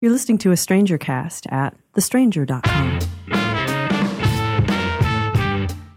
[0.00, 3.00] You're listening to a Stranger Cast at thestranger.com.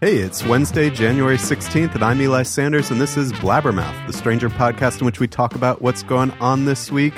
[0.00, 4.48] Hey, it's Wednesday, January 16th, and I'm Eli Sanders, and this is Blabbermouth, the Stranger
[4.48, 7.14] podcast in which we talk about what's going on this week.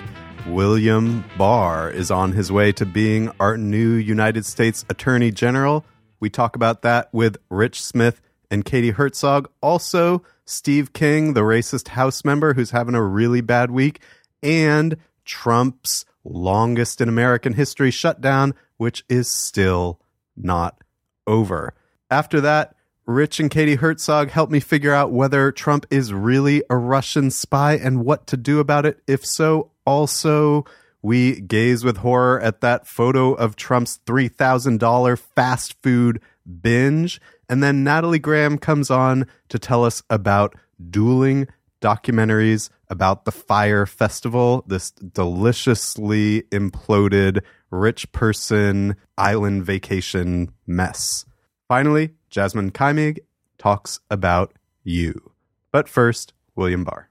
[0.46, 5.86] William Barr is on his way to being our new United States Attorney General.
[6.20, 8.20] We talk about that with Rich Smith
[8.50, 9.48] and Katie Herzog.
[9.62, 14.00] Also, Steve King, the racist House member who's having a really bad week,
[14.42, 20.00] and Trump's longest in American history shutdown, which is still
[20.36, 20.82] not
[21.26, 21.74] over.
[22.10, 22.74] After that,
[23.06, 27.74] Rich and Katie Herzog help me figure out whether Trump is really a Russian spy
[27.74, 29.00] and what to do about it.
[29.06, 30.64] If so, also,
[31.02, 36.20] we gaze with horror at that photo of Trump's $3,000 fast food
[36.62, 37.20] binge.
[37.46, 40.54] And then Nathalie Graham comes on to tell us about
[40.90, 41.46] dueling
[41.82, 51.24] documentaries about the Fyre Festival, this deliciously imploded rich person island vacation mess.
[51.66, 53.18] Finally, Jasmyne Keimig
[53.58, 54.52] talks about
[54.84, 55.32] you.
[55.72, 57.10] But first, William Barr.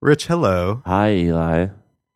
[0.00, 0.82] Rich, hello.
[0.84, 1.68] Hi, Eli.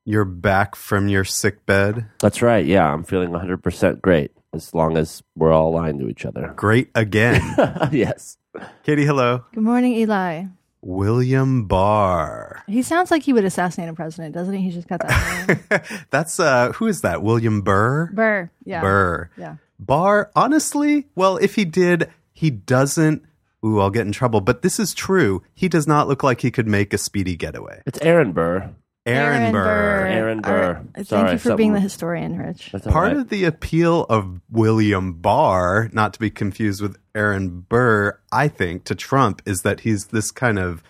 [0.05, 2.07] You're back from your sick bed.
[2.19, 2.67] That's right.
[2.67, 6.53] Yeah, I'm feeling 100% great as long as we're all aligned to each other.
[6.57, 7.41] Great again.
[7.93, 8.39] yes.
[8.83, 9.45] Katie, hello.
[9.53, 10.47] Good morning, Eli.
[10.85, 12.63] William Barr.
[12.67, 14.63] He sounds like he would assassinate a president, doesn't he?
[14.63, 16.07] He just got that.
[16.11, 17.23] That's uh who is that?
[17.23, 18.11] William Burr?
[18.13, 18.51] Burr.
[18.65, 18.81] Yeah.
[18.81, 19.31] Burr.
[19.37, 19.57] Yeah.
[19.79, 23.25] Barr, honestly, well, if he did, he doesn't
[23.65, 24.43] Ooh, I'll get in trouble.
[24.43, 25.43] But this is true.
[25.55, 27.83] He does not look like he could make a speedy getaway.
[27.87, 28.71] It's Aaron Burr.
[29.07, 30.07] Aaron, Burr.
[30.07, 30.67] Aaron Burr.
[30.67, 30.87] All right.
[30.95, 32.71] Thank Sorry, you for being the historian, Rich.
[32.73, 33.17] That's Part right.
[33.19, 38.85] of the appeal of William Barr, not to be confused with Aaron Burr, I think,
[38.85, 40.83] to Trump is that he's this kind of,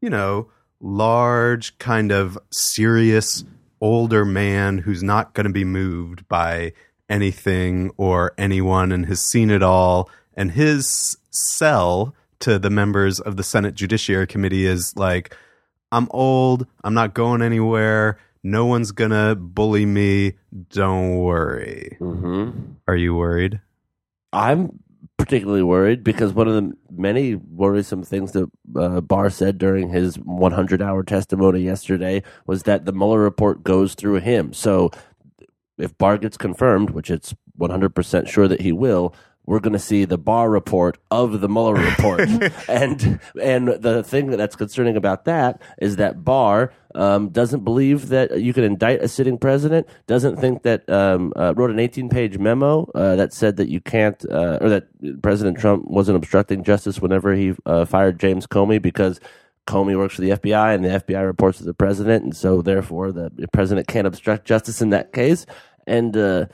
[0.00, 0.48] you know,
[0.80, 3.44] large, kind of serious
[3.80, 6.72] older man who's not going to be moved by
[7.08, 10.10] anything or anyone and has seen it all.
[10.34, 15.36] And his sell to the members of the Senate Judiciary Committee is like,
[15.92, 16.66] I'm old.
[16.84, 18.18] I'm not going anywhere.
[18.42, 20.34] No one's going to bully me.
[20.70, 21.96] Don't worry.
[21.98, 22.50] hmm
[22.88, 23.60] Are you worried?
[24.32, 24.80] I'm
[25.18, 30.16] particularly worried because one of the many worrisome things that uh, Barr said during his
[30.16, 34.52] 100 hour testimony yesterday was that the Mueller report goes through him.
[34.54, 34.90] So
[35.76, 39.14] if Barr gets confirmed, which it's 100% sure that he will,
[39.50, 42.20] we're going to see the Barr report of the Mueller report,
[42.68, 48.40] and and the thing that's concerning about that is that Barr um, doesn't believe that
[48.40, 49.88] you can indict a sitting president.
[50.06, 54.24] Doesn't think that um, uh, wrote an 18-page memo uh, that said that you can't,
[54.30, 59.18] uh, or that President Trump wasn't obstructing justice whenever he uh, fired James Comey because
[59.66, 63.10] Comey works for the FBI and the FBI reports to the president, and so therefore
[63.10, 65.44] the president can't obstruct justice in that case.
[65.88, 66.46] And uh,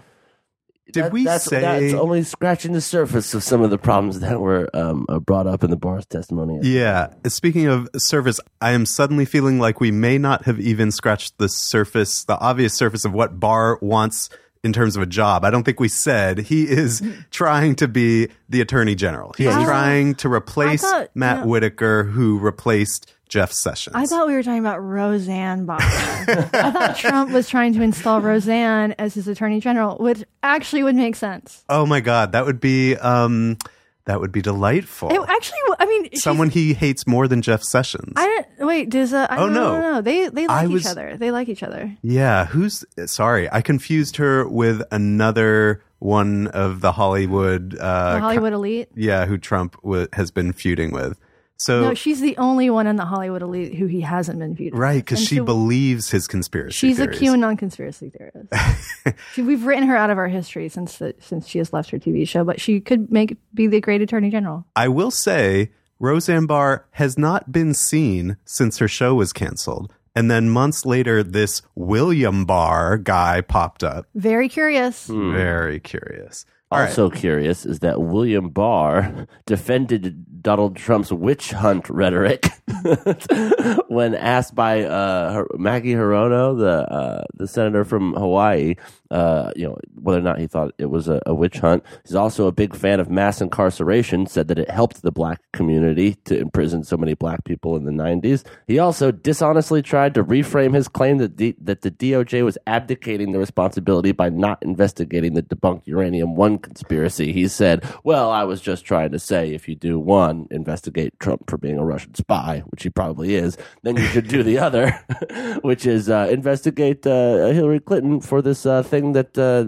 [0.93, 4.21] Did that- we that's, say- that's only scratching the surface of some of the problems
[4.21, 6.61] that were um, uh, brought up in the Barr's testimony?
[6.63, 7.09] Yeah.
[7.27, 11.49] Speaking of surface, I am suddenly feeling like we may not have even scratched the
[11.49, 14.31] surface, the obvious surface of what Barr wants
[14.63, 15.45] in terms of a job.
[15.45, 19.33] I don't think we said he is trying to be the attorney general.
[19.37, 19.65] He's Yeah.
[19.65, 23.97] trying to replace thought, Matt Whitaker, who replaced Jeff Sessions.
[23.97, 25.79] I thought we were talking about Roseanne Barr.
[25.81, 30.95] I thought Trump was trying to install Roseanne as his attorney general, which actually would
[30.97, 31.65] make sense.
[31.69, 33.57] oh my God, that would be um,
[34.05, 35.11] that would be delightful.
[35.11, 38.13] It actually, I mean, Someone he hates more than Jeff Sessions.
[38.17, 38.89] I don't wait.
[38.91, 39.81] Does uh, I, Oh, no, no.
[39.81, 41.17] no, no, They they like each other.
[41.17, 41.93] They like each other.
[42.03, 43.51] Yeah, who's sorry?
[43.51, 47.75] I confused her with another one of the Hollywood.
[47.77, 48.89] Uh, The Hollywood elite.
[48.95, 51.19] yeah, who Trump w- has been feuding with.
[51.59, 54.79] So No, she's the only one in the Hollywood elite who he hasn't been feuding.
[54.79, 56.77] right, because she so believes his conspiracy.
[56.77, 57.21] She's theories.
[57.21, 59.19] a QAnon conspiracy theorist.
[59.33, 61.99] she, we've written her out of our history since the, since she has left her
[61.99, 64.67] TV show, but she could make be the great attorney general.
[64.77, 69.93] I will say, Roseanne Barr has not been seen since her show was canceled.
[70.15, 74.07] And then months later, this William Barr guy popped up.
[74.15, 75.09] Very curious.
[75.09, 75.33] Hmm.
[75.33, 76.47] Very curious.
[76.71, 76.89] All right.
[76.89, 82.47] Also curious is that William Barr defended Donald Trump's witch hunt rhetoric
[83.89, 88.75] when asked by uh, Mazie Hirono, the uh, the senator from Hawaii,
[89.11, 91.85] uh, you know whether or not he thought it was a, a witch hunt.
[92.05, 94.27] He's also a big fan of mass incarceration.
[94.27, 97.93] Said that it helped the black community to imprison so many black people in the
[97.93, 98.45] '90s.
[98.67, 103.39] He also dishonestly tried to reframe his claim that that the DOJ was abdicating the
[103.39, 107.33] responsibility by not investigating the debunked uranium one conspiracy.
[107.33, 111.49] He said, "Well, I was just trying to say if you do one, investigate Trump
[111.49, 114.91] for being a Russian spy, which he probably is, then you should do the other,
[115.63, 119.67] which is uh, investigate uh, Hillary Clinton for this uh, thing." Thing that uh,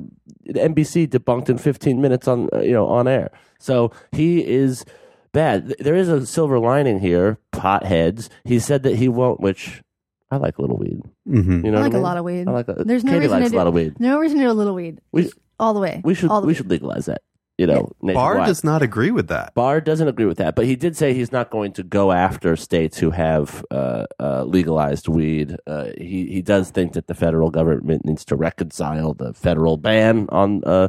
[0.53, 3.31] NBC debunked in 15 minutes on uh, you know on air.
[3.59, 4.85] So he is
[5.33, 5.75] bad.
[5.79, 7.39] There is a silver lining here.
[7.53, 8.29] Potheads.
[8.45, 9.41] He said that he won't.
[9.41, 9.83] Which
[10.31, 11.01] I like a little weed.
[11.29, 11.65] Mm-hmm.
[11.67, 12.01] You know, I what like mean?
[12.03, 12.49] a lot of weed.
[12.49, 12.69] I like.
[12.69, 14.01] A, There's no Katie reason likes to a lot do- of weed.
[14.01, 15.01] No reason to do a little weed.
[15.13, 16.01] We- all the way.
[16.05, 16.55] We should we way.
[16.55, 17.23] should legalize that.
[17.59, 19.53] You know, Barr does not agree with that.
[19.55, 22.55] Barr doesn't agree with that, but he did say he's not going to go after
[22.55, 25.57] states who have uh, uh, legalized weed.
[25.67, 30.29] Uh, he he does think that the federal government needs to reconcile the federal ban
[30.31, 30.87] on uh,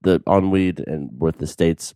[0.00, 1.94] the on weed and with the states.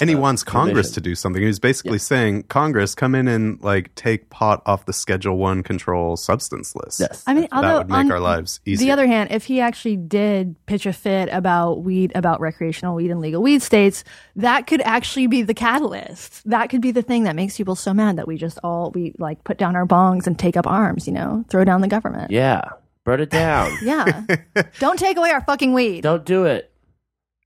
[0.00, 0.94] And he uh, wants Congress provision.
[0.94, 1.42] to do something.
[1.42, 5.62] He's was basically saying, Congress, come in and like take pot off the Schedule One
[5.62, 6.98] control substance list.
[6.98, 8.86] Yes, I mean, that although would make on our lives easier.
[8.86, 13.10] the other hand, if he actually did pitch a fit about weed, about recreational weed
[13.10, 14.02] and legal weed states,
[14.34, 16.48] that could actually be the catalyst.
[16.48, 19.14] That could be the thing that makes people so mad that we just all we
[19.18, 21.06] like put down our bongs and take up arms.
[21.06, 22.30] You know, throw down the government.
[22.32, 22.62] yeah,
[23.04, 23.70] burn it down.
[23.82, 24.24] Yeah.
[24.80, 26.00] Don't take away our fucking weed.
[26.00, 26.71] Don't do it.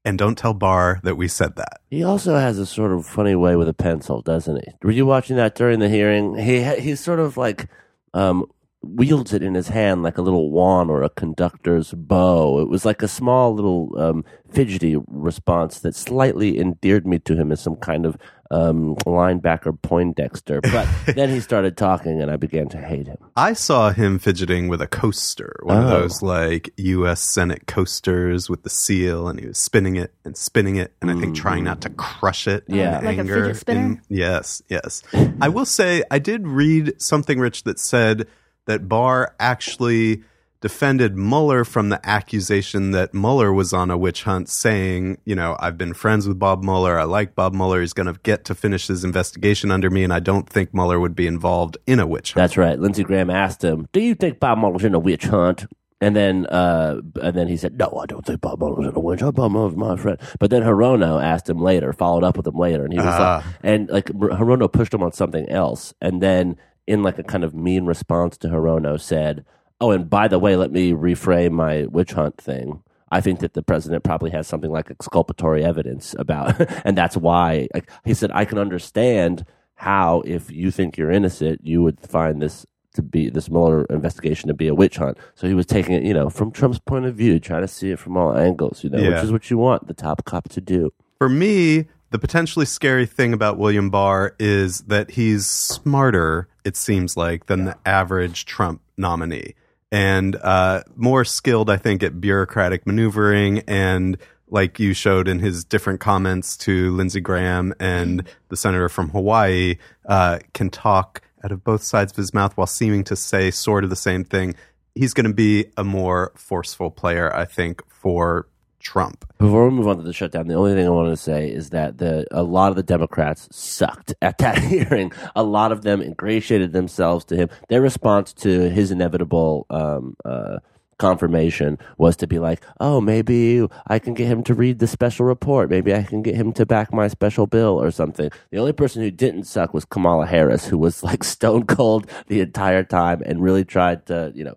[0.06, 1.80] And don't tell Barr that we said that.
[1.90, 4.72] He also has a sort of funny way with a pencil, doesn't he?
[4.82, 6.36] Were you watching that during the hearing?
[6.36, 7.68] He he's sort of like
[8.14, 8.46] um,
[8.94, 12.60] wields it in his hand like a little wand or a conductor's bow.
[12.60, 17.52] It was like a small little um, fidgety response that slightly endeared me to him
[17.52, 18.16] as some kind of
[18.52, 20.60] um, linebacker Poindexter.
[20.60, 20.86] But
[21.16, 23.16] then he started talking, and I began to hate him.
[23.36, 26.00] I saw him fidgeting with a coaster, one of Oh.
[26.02, 27.32] those like U.S.
[27.34, 31.18] Senate coasters with the seal, and he was spinning it and spinning it, and I
[31.18, 32.62] think trying not to crush it.
[32.68, 33.00] in Yeah.
[33.00, 33.42] Like a anger.
[33.46, 33.80] fidget spinner?
[33.80, 35.02] In- yes, yes.
[35.40, 38.28] I will say I did read something, Rich, that said
[38.66, 40.22] that Barr actually
[40.62, 45.54] defended Mueller from the accusation that Mueller was on a witch hunt, saying, you know,
[45.60, 46.98] I've been friends with Bob Mueller.
[46.98, 47.80] I like Bob Mueller.
[47.80, 50.98] He's going to get to finish his investigation under me, and I don't think Mueller
[50.98, 52.42] would be involved in a witch hunt.
[52.42, 52.78] That's right.
[52.78, 55.66] Lindsey Graham asked him, "Do you think Bob Mueller's in a witch hunt?"
[56.00, 58.94] And then, uh, and then he said, "No, I don't think Bob Mueller was in
[58.96, 59.36] a witch hunt.
[59.36, 62.56] Bob Mueller was my friend." But then Hirono asked him later, followed up with him
[62.58, 63.42] later, and he was Ah.
[63.44, 67.44] like, and like Hirono pushed him on something else, and then in like a kind
[67.44, 69.44] of mean response to Hirono said,
[69.80, 73.54] "Oh, and by the way, let me reframe my witch hunt thing." I think that
[73.54, 78.30] the president probably has something like exculpatory evidence about, and that's why like, he said,
[78.34, 79.44] "I can understand
[79.76, 84.48] how, if you think you're innocent, you would find this to be this Mueller investigation
[84.48, 87.04] to be a witch hunt." So he was taking it, you know, from Trump's point
[87.04, 89.10] of view, trying to see it from all angles, you know, Yeah.
[89.10, 90.90] which is what you want the top cop to do.
[91.18, 97.16] For me, the potentially scary thing about William Barr is that he's smarter, it seems
[97.16, 99.54] like, than the average Trump nominee.
[99.92, 104.18] And uh, more skilled, I think, at bureaucratic maneuvering and
[104.48, 109.76] like you showed in his different comments to Lindsey Graham and the senator from Hawaii,
[110.08, 113.84] uh, can talk out of both sides of his mouth while seeming to say sort
[113.84, 114.54] of the same thing.
[114.94, 118.48] He's going to be a more forceful player, I think, for
[118.86, 119.24] Trump.
[119.38, 121.70] Before we move on to the shutdown, the only thing I wanted to say is
[121.70, 125.10] that the a lot of the Democrats sucked at that hearing.
[125.34, 127.48] A lot of them ingratiated themselves to him.
[127.68, 130.58] Their response to his inevitable um, uh,
[130.98, 135.26] confirmation was to be like, "Oh, maybe I can get him to read the special
[135.26, 135.68] report.
[135.68, 139.02] Maybe I can get him to back my special bill or something." The only person
[139.02, 143.42] who didn't suck was Kamala Harris, who was like stone cold the entire time and
[143.42, 144.54] really tried to, you know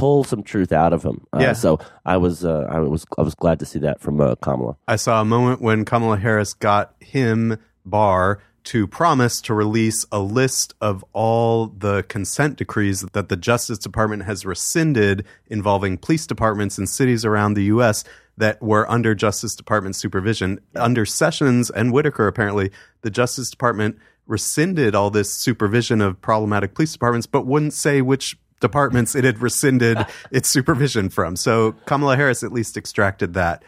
[0.00, 1.26] pull some truth out of him.
[1.32, 1.52] Uh, Yeah.
[1.52, 4.76] So I was uh, I was I was glad to see that from uh, Kamala.
[4.88, 10.18] I saw a moment when Kamala Harris got him, Barr, to promise to release a
[10.18, 16.78] list of all the consent decrees that the Justice Department has rescinded involving police departments
[16.78, 18.04] in cities around the U.S.
[18.36, 20.60] that were under Justice Department supervision.
[20.76, 22.70] Under Sessions and Whitaker, apparently,
[23.02, 28.36] the Justice Department rescinded all this supervision of problematic police departments, but wouldn't say which
[28.60, 29.98] departments it had rescinded
[30.30, 31.36] its supervision from.
[31.36, 33.62] So Kamala Harris at least extracted that.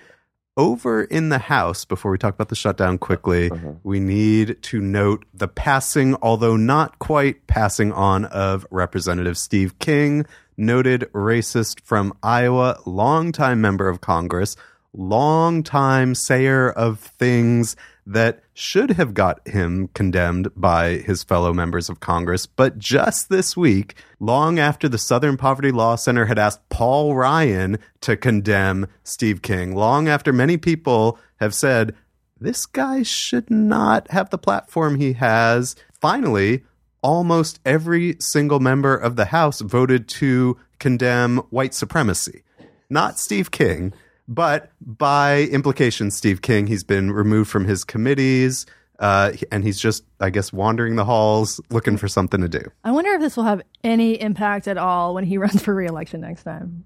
[0.54, 3.72] Over in the House, before we talk about the shutdown quickly, uh-huh.
[3.82, 10.26] we need to note the passing, although not quite passing on, of Representative Steve King,
[10.58, 14.54] noted racist from Iowa, longtime member of Congress,
[14.92, 17.74] longtime sayer of things
[18.06, 22.46] that should have got him condemned by his fellow members of Congress.
[22.46, 27.78] But just this week, long after the Southern Poverty Law Center had asked Paul Ryan
[28.00, 31.94] to condemn Steve King, long after many people have said,
[32.40, 35.76] this guy should not have the platform he has.
[36.00, 36.64] Finally,
[37.02, 42.42] almost every single member of the House voted to condemn white supremacy.
[42.90, 43.94] Not Steve King,
[44.28, 46.66] but by implication, Steve King.
[46.66, 48.66] He's been removed from his committees,
[48.98, 52.62] uh, and he's just, I guess, wandering the halls looking for something to do.
[52.84, 56.20] I wonder if this will have any impact at all when he runs for reelection
[56.20, 56.84] next time.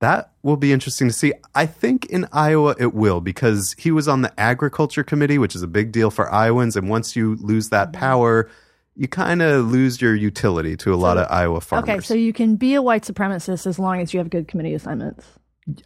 [0.00, 1.32] That will be interesting to see.
[1.54, 5.62] I think in Iowa it will because he was on the agriculture committee, which is
[5.62, 6.76] a big deal for Iowans.
[6.76, 8.00] And once you lose that Mm-hmm.
[8.00, 8.50] power,
[8.94, 11.88] you kind of lose your utility to a lot of Iowa farmers.
[11.88, 14.74] Okay, so you can be a white supremacist as long as you have good committee
[14.74, 15.24] assignments.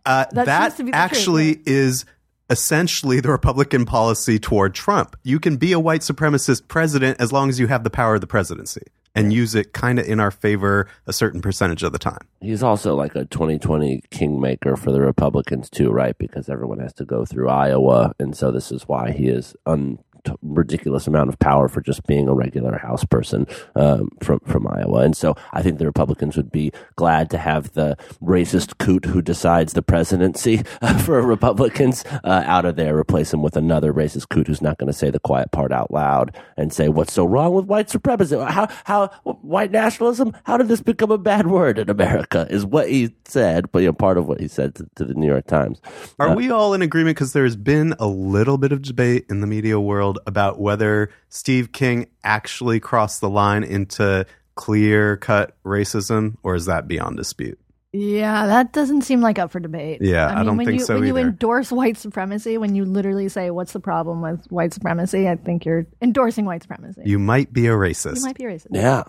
[0.04, 2.04] Uh, That that seems to be the truth, actually is
[2.50, 5.16] essentially the Republican policy toward Trump.
[5.22, 8.20] You can be a white supremacist president as long as you have the power of
[8.20, 8.82] the presidency
[9.14, 12.20] and use it kind of in our favor a certain percentage of the time.
[12.40, 16.16] He's also like a 2020 kingmaker for the Republicans too, right?
[16.18, 19.98] Because everyone has to go through Iowa, and so this is why he is un
[20.24, 23.46] t- ridiculous amount of power for just being a regular House person
[23.76, 25.00] um, from from Iowa.
[25.00, 29.22] And so I think the Republicans would be glad to have the racist coot who
[29.22, 30.58] decides the presidency
[31.04, 34.86] for Republicans uh, out of there, replace him with another racist coot who's not going
[34.86, 38.36] to say the quiet part out loud and say what's so wrong with white supremacy.
[38.36, 40.36] How how white nationalism?
[40.44, 42.46] How did this become a bad word in America?
[42.50, 45.14] Is what he said, but you know, part of what he said to, to the
[45.14, 45.80] New York Times.
[46.18, 47.16] Are we all in agreement?
[47.16, 51.72] Because there's been a little bit of debate in the media world about whether Steve
[51.72, 57.58] King actually crossed the line into clear cut racism, or is that beyond dispute?
[57.92, 60.00] Yeah, that doesn't seem like up for debate.
[60.00, 63.28] Yeah, I don't when think you, so When you endorse white supremacy, when you literally
[63.28, 67.02] say, "What's the problem with white supremacy?" I think you're endorsing white supremacy.
[67.04, 68.16] You might be a racist.
[68.16, 68.68] You might be racist.
[68.70, 69.02] Yeah.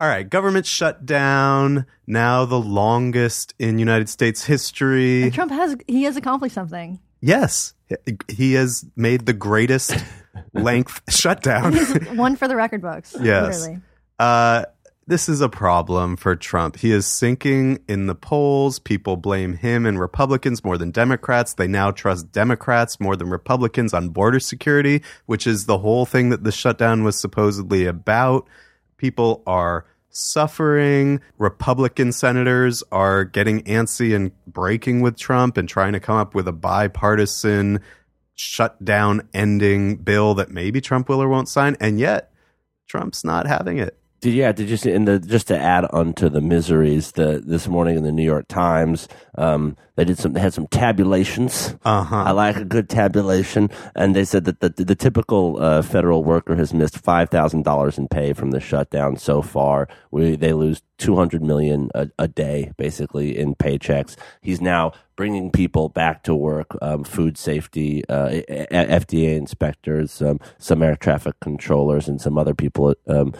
[0.00, 5.24] All right, government shutdown, now the longest in United States history.
[5.24, 7.00] And Trump has he has accomplished something.
[7.20, 7.74] Yes,
[8.28, 9.94] he has made the greatest
[10.52, 11.74] length shutdown.
[12.16, 13.16] One for the record books.
[13.20, 13.68] Yes.
[14.18, 14.64] Uh,
[15.06, 16.76] this is a problem for Trump.
[16.76, 18.78] He is sinking in the polls.
[18.78, 21.54] People blame him and Republicans more than Democrats.
[21.54, 26.28] They now trust Democrats more than Republicans on border security, which is the whole thing
[26.28, 28.46] that the shutdown was supposedly about.
[28.98, 31.20] People are suffering.
[31.38, 36.46] Republican senators are getting antsy and breaking with Trump and trying to come up with
[36.46, 37.80] a bipartisan
[38.40, 41.76] shutdown ending bill that maybe Trump will or won't sign.
[41.78, 42.32] And yet,
[42.86, 43.99] Trump's not having it.
[44.20, 44.52] Did yeah?
[44.76, 47.12] See in the just to add on to the miseries?
[47.12, 50.34] The this morning in the New York Times, um, they did some.
[50.34, 51.74] They had some tabulations.
[51.86, 52.24] Uh huh.
[52.26, 56.54] I like a good tabulation, and they said that the the typical uh, federal worker
[56.56, 59.88] has missed five thousand dollars in pay from the shutdown so far.
[60.10, 64.16] We they lose two hundred million a, a day, basically in paychecks.
[64.42, 70.82] He's now bringing people back to work, um, food safety, uh, FDA inspectors, um, some
[70.82, 72.94] air traffic controllers, and some other people.
[73.06, 73.32] Um,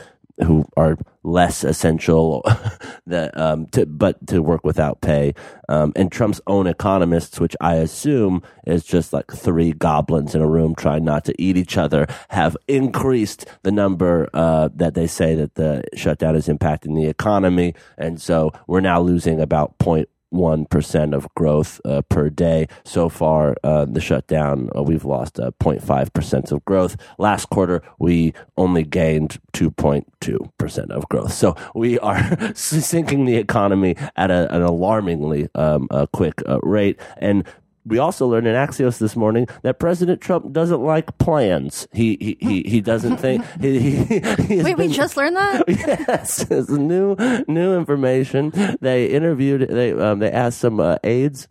[0.43, 2.43] who are less essential
[3.07, 5.35] that um to but to work without pay.
[5.69, 10.49] Um and Trump's own economists which I assume is just like three goblins in a
[10.49, 15.35] room trying not to eat each other have increased the number uh that they say
[15.35, 17.75] that the shutdown is impacting the economy.
[17.99, 23.09] And so we're now losing about point one percent of growth uh, per day so
[23.09, 23.57] far.
[23.63, 26.97] Uh, the shutdown, uh, we've lost uh, 0.5 percent of growth.
[27.19, 31.33] Last quarter, we only gained 2.2 percent of growth.
[31.33, 36.99] So we are sinking the economy at a, an alarmingly um, quick uh, rate.
[37.19, 37.45] And
[37.91, 41.87] we also learned in Axios this morning that President Trump doesn't like plans.
[41.93, 43.45] He he he, he doesn't think.
[43.61, 45.65] He, he, he Wait, we just learned that.
[45.69, 47.17] yes, it's new
[47.49, 48.53] new information.
[48.81, 49.69] They interviewed.
[49.69, 51.49] They um, they asked some uh, aides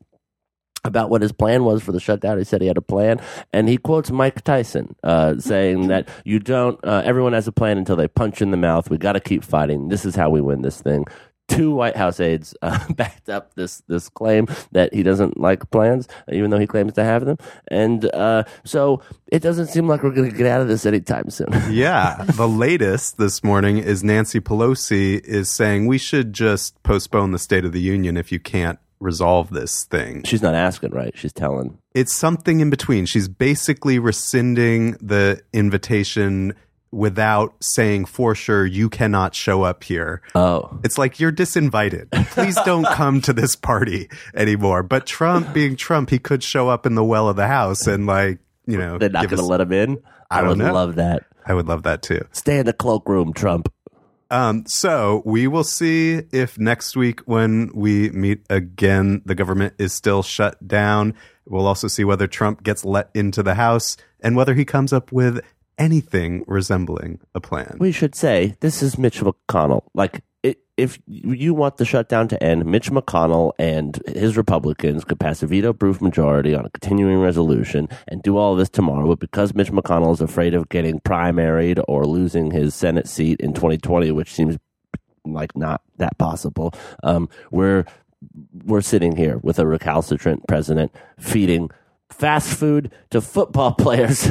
[0.85, 2.37] about what his plan was for the shutdown.
[2.37, 3.19] He said he had a plan,
[3.51, 6.79] and he quotes Mike Tyson uh, saying that you don't.
[6.83, 8.89] Uh, everyone has a plan until they punch in the mouth.
[8.89, 9.89] We got to keep fighting.
[9.89, 11.05] This is how we win this thing.
[11.49, 16.07] Two White House aides uh, backed up this this claim that he doesn't like plans,
[16.31, 17.37] even though he claims to have them,
[17.67, 21.29] and uh, so it doesn't seem like we're going to get out of this anytime
[21.29, 21.47] soon.
[21.69, 22.23] Yeah.
[22.35, 27.65] the latest this morning is Nancy Pelosi is saying we should just postpone the State
[27.65, 30.23] of the Union if you can't resolve this thing.
[30.23, 31.17] She's not asking, right?
[31.17, 31.77] She's telling.
[31.93, 33.05] It's something in between.
[33.05, 36.53] She's basically rescinding the invitation
[36.91, 40.21] without saying for sure you cannot show up here.
[40.35, 42.09] Oh, It's like you're disinvited.
[42.31, 44.83] Please don't come to this party anymore.
[44.83, 48.05] But Trump, being Trump, he could show up in the well of the house and
[48.07, 50.01] like, you know, they're not going to let him in.
[50.31, 50.73] I don't would know.
[50.73, 51.25] love that.
[51.45, 52.21] I would love that too.
[52.31, 53.71] Stay in the cloakroom, Trump.
[54.31, 59.91] Um, so we will see if next week when we meet again, the government is
[59.91, 61.15] still shut down.
[61.47, 65.11] We'll also see whether Trump gets let into the House and whether he comes up
[65.11, 65.41] with
[65.79, 67.77] anything resembling a plan.
[67.79, 69.83] We should say this is Mitch McConnell.
[69.93, 70.21] Like,
[70.79, 75.47] if you want the shutdown to end, Mitch McConnell and his Republicans could pass a
[75.47, 79.07] veto-proof majority on a continuing resolution and do all this tomorrow.
[79.07, 83.53] But because Mitch McConnell is afraid of getting primaried or losing his Senate seat in
[83.53, 84.57] 2020, which seems
[85.25, 87.83] like not that possible, um, we're
[88.63, 91.69] we're sitting here with a recalcitrant president feeding
[92.09, 94.29] fast food to football players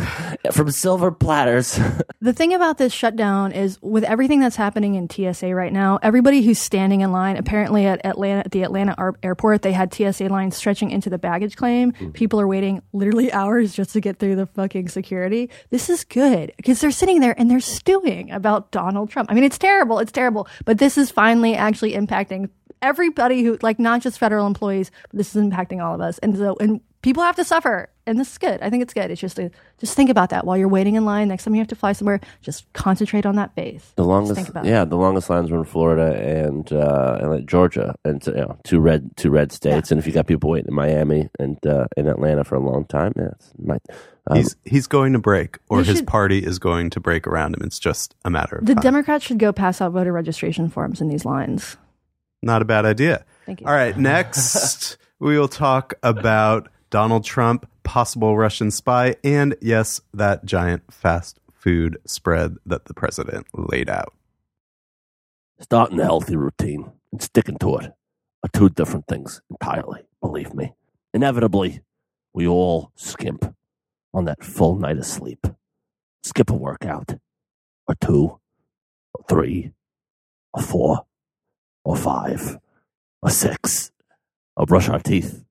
[0.52, 1.78] from silver platters.
[2.20, 6.42] The thing about this shutdown is with everything that's happening in TSA right now, everybody
[6.42, 10.24] who's standing in line, apparently at Atlanta, at the Atlanta ar- airport, they had TSA
[10.24, 11.92] lines stretching into the baggage claim.
[11.92, 12.10] Hmm.
[12.10, 15.48] People are waiting literally hours just to get through the fucking security.
[15.70, 19.30] This is good because they're sitting there and they're stewing about Donald Trump.
[19.30, 20.00] I mean, it's terrible.
[20.00, 20.48] It's terrible.
[20.64, 22.50] But this is finally actually impacting
[22.82, 26.18] everybody who, like, not just federal employees, but this is impacting all of us.
[26.18, 27.90] And so, and people have to suffer.
[28.06, 28.62] And this is good.
[28.62, 29.10] I think it's good.
[29.10, 31.28] It's just, a, just think about that while you're waiting in line.
[31.28, 33.92] Next time you have to fly somewhere, just concentrate on that base.
[33.96, 34.90] The longest, think about yeah, it.
[34.90, 38.80] the longest lines were in Florida and uh, and like Georgia, and you know, two
[38.80, 39.90] red two red states.
[39.90, 42.86] And if you got people waiting in Miami and uh, in Atlanta for a long
[42.86, 43.82] time, yeah, it's might.
[44.26, 47.54] Um, He's he's going to break, or his should- party is going to break around
[47.54, 47.62] him.
[47.62, 48.82] It's just a matter of The time.
[48.82, 51.76] Democrats should go pass out voter registration forms in these lines.
[52.42, 53.24] Not a bad idea.
[53.46, 53.66] Thank you.
[53.66, 60.44] All right, next we will talk about Donald Trump, possible Russian spy, and yes, that
[60.44, 64.14] giant fast food spread that the president laid out.
[65.60, 67.92] starting a healthy routine and sticking to it
[68.42, 70.02] are two different things entirely.
[70.20, 70.72] Believe me.
[71.12, 71.82] Inevitably,
[72.32, 73.54] we all skimp
[74.14, 75.46] on that full night of sleep.
[76.22, 77.14] Skip a workout,
[77.86, 78.38] or two,
[79.14, 79.72] or three,
[80.52, 81.06] or four,
[81.84, 82.58] or five,
[83.22, 83.90] or six,
[84.56, 85.44] or brush our teeth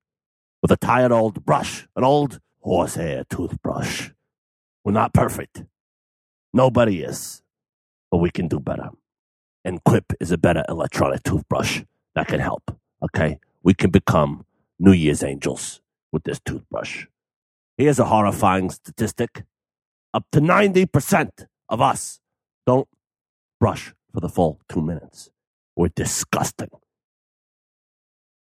[0.62, 4.10] with a tired old brush, an old horsehair toothbrush.
[4.84, 5.64] We're not perfect.
[6.54, 7.42] Nobody is,
[8.12, 8.90] but we can do better.
[9.64, 11.84] And Quip is a better electronic toothbrush
[12.16, 12.76] that can help.
[13.04, 13.40] Okay?
[13.64, 14.46] We can become
[14.80, 17.06] New Year's angels with this toothbrush.
[17.78, 19.44] Here's a horrifying statistic
[20.14, 22.20] up to 90% of us
[22.66, 22.88] don't
[23.60, 25.30] brush for the full two minutes.
[25.76, 26.70] We're disgusting.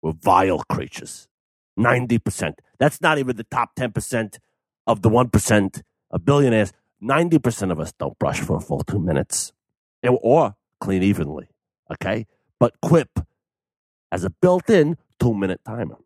[0.03, 1.29] We're vile creatures.
[1.79, 2.55] 90%.
[2.79, 4.39] That's not even the top 10%
[4.87, 6.73] of the 1% of billionaires.
[7.03, 9.53] 90% of us don't brush for a full two minutes
[10.03, 11.49] or clean evenly.
[11.93, 12.27] Okay?
[12.59, 13.21] But Quip
[14.11, 15.99] has a built in two minute timer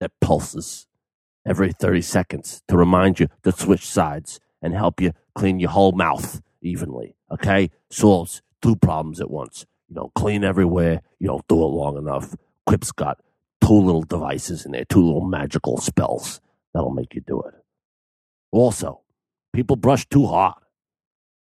[0.00, 0.86] that pulses
[1.46, 5.92] every 30 seconds to remind you to switch sides and help you clean your whole
[5.92, 7.16] mouth evenly.
[7.30, 7.70] Okay?
[7.90, 9.64] Solves two problems at once.
[9.88, 12.34] You don't clean everywhere, you don't do it long enough.
[12.66, 13.20] Quip's got
[13.66, 16.40] two little devices in there, two little magical spells
[16.72, 17.54] that'll make you do it.
[18.52, 19.00] Also,
[19.52, 20.54] people brush too hard,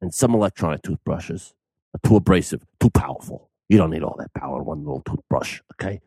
[0.01, 1.55] and some electronic toothbrushes
[1.95, 3.49] are too abrasive, too powerful.
[3.69, 6.01] You don't need all that power in one little toothbrush, okay?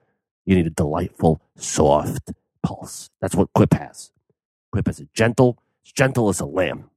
[0.46, 3.10] You need a delightful, soft pulse.
[3.20, 4.12] That's what Quip has.
[4.72, 6.92] Quip is a gentle, as gentle as a lamb,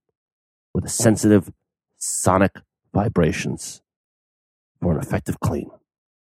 [0.74, 1.50] with a sensitive
[1.96, 2.56] sonic
[2.92, 3.80] vibrations
[4.82, 5.70] for an effective clean.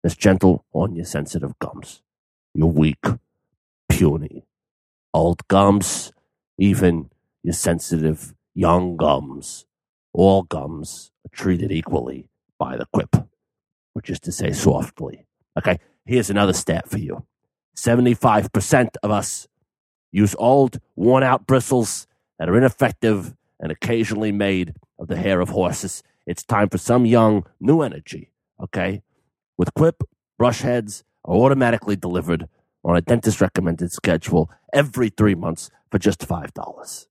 [0.02, 2.02] That's gentle on your sensitive gums.
[2.54, 3.04] Your weak,
[3.88, 4.46] puny,
[5.12, 6.12] old gums,
[6.56, 7.10] even
[7.42, 9.66] your sensitive young gums.
[10.12, 13.16] All gums are treated equally by the quip,
[13.92, 15.26] which is to say softly.
[15.58, 17.26] Okay, here's another stat for you
[17.76, 19.48] 75% of us
[20.12, 22.06] use old, worn out bristles
[22.38, 26.02] that are ineffective and occasionally made of the hair of horses.
[26.26, 28.30] It's time for some young, new energy.
[28.60, 29.02] Okay?
[29.58, 30.02] With Quip,
[30.38, 32.48] brush heads are automatically delivered
[32.84, 37.06] on a dentist recommended schedule every three months for just $5.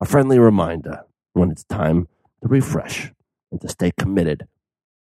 [0.00, 2.08] A friendly reminder when it's time
[2.42, 3.12] to refresh
[3.50, 4.46] and to stay committed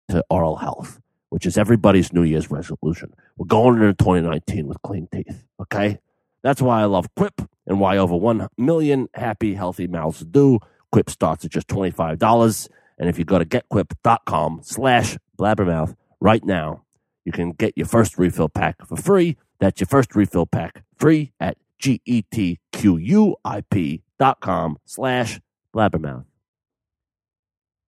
[0.09, 3.13] to oral health, which is everybody's New Year's resolution.
[3.37, 5.99] We're going into 2019 with clean teeth, okay?
[6.43, 10.59] That's why I love Quip and why over 1 million happy, healthy mouths do.
[10.91, 12.69] Quip starts at just $25.
[12.99, 16.83] And if you go to getquip.com slash blabbermouth right now,
[17.25, 19.37] you can get your first refill pack for free.
[19.59, 22.61] That's your first refill pack free at G-E-T-Q-U-I-P
[24.19, 25.39] dot com slash
[25.75, 26.25] blabbermouth.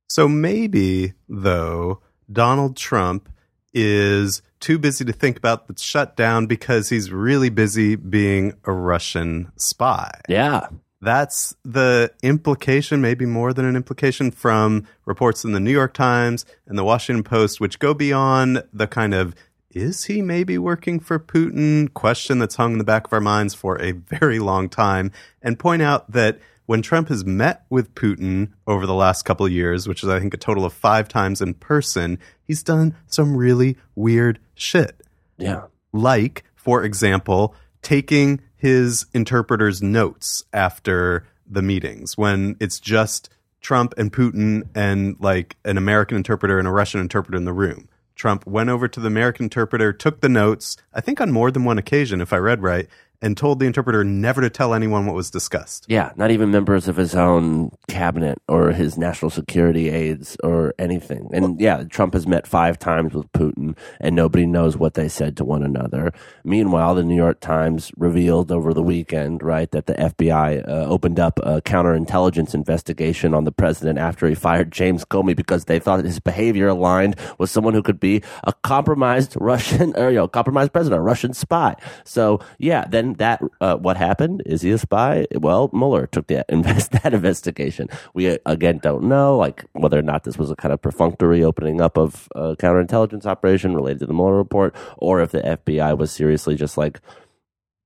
[0.07, 3.29] So maybe, though, Donald Trump
[3.73, 9.51] is too busy to think about the shutdown because he's really busy being a Russian
[9.57, 10.21] spy.
[10.29, 10.67] Yeah.
[11.01, 16.45] That's the implication, maybe more than an implication, from reports in the New York Times
[16.65, 19.35] and the Washington Post, which go beyond the kind of
[19.71, 23.53] is he maybe working for Putin question that's hung in the back of our minds
[23.53, 28.51] for a very long time, and point out that when Trump has met with Putin
[28.65, 31.41] over the last couple of years, which is, I think, a total of five times
[31.41, 35.01] in person, he's done some really weird shit
[35.37, 35.63] Yeah.
[35.93, 43.29] like, for example, taking his interpreter's notes after the meetings when it's just
[43.61, 47.87] Trump and Putin and like an American interpreter and a Russian interpreter in the room.
[48.15, 51.63] Trump went over to the American interpreter, took the notes, I think on more than
[51.63, 52.87] one occasion, if I read right,
[53.25, 55.87] and told the interpreter never to tell anyone what was discussed.
[55.89, 61.27] Yeah, not even members of his own cabinet or his national security aides or anything.
[61.33, 65.35] And yeah, Trump has met five times with Putin and nobody knows what they said
[65.37, 66.13] to one another.
[66.43, 71.19] Meanwhile, the New York Times revealed over the weekend, right, that the FBI uh, opened
[71.19, 76.05] up a counterintelligence investigation on the president after he fired James Comey because they thought
[76.05, 80.73] his behavior aligned with someone who could be a compromised Russian or, you know, compromised
[80.73, 81.75] president, a Russian spy.
[82.03, 84.43] So yeah, then that uh, what happened?
[84.45, 85.27] Is he a spy?
[85.33, 87.89] Well, Mueller took that invest that investigation.
[88.13, 91.81] We again don't know, like whether or not this was a kind of perfunctory opening
[91.81, 96.11] up of a counterintelligence operation related to the Mueller report, or if the FBI was
[96.11, 96.99] seriously just like.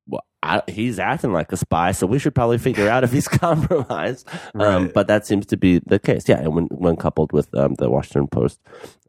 [0.10, 3.28] Well, I, he's acting like a spy, so we should probably figure out if he's
[3.28, 4.28] compromised.
[4.56, 6.28] Um, but that seems to be the case.
[6.28, 8.60] Yeah, and when when coupled with um, the Washington Post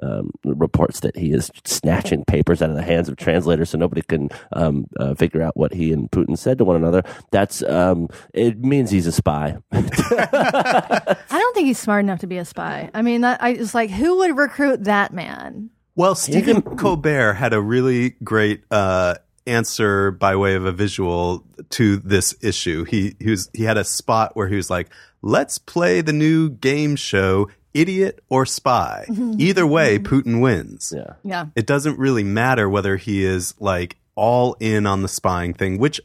[0.03, 4.03] um, reports that he is snatching papers out of the hands of translators so nobody
[4.03, 7.03] can um, uh, figure out what he and Putin said to one another.
[7.31, 9.57] That's um, it means he's a spy.
[9.73, 12.91] I don't think he's smart enough to be a spy.
[12.93, 15.71] I mean, that, I it's like who would recruit that man?
[15.95, 19.17] Well, Stephen Colbert had a really great uh,
[19.51, 22.85] answer by way of a visual to this issue.
[22.85, 24.89] He he was he had a spot where he was like,
[25.23, 29.07] "Let's play the new game show, Idiot or Spy.
[29.39, 31.15] Either way, Putin wins." yeah.
[31.25, 31.47] Yeah.
[31.57, 36.01] It doesn't really matter whether he is like all in on the spying thing, which